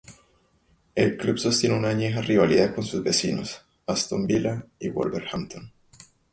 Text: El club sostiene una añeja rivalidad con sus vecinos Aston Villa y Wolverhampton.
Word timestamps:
El 0.95 1.15
club 1.15 1.37
sostiene 1.37 1.77
una 1.77 1.89
añeja 1.89 2.21
rivalidad 2.23 2.73
con 2.73 2.83
sus 2.83 3.03
vecinos 3.03 3.61
Aston 3.85 4.25
Villa 4.25 4.65
y 4.79 4.89
Wolverhampton. 4.89 5.71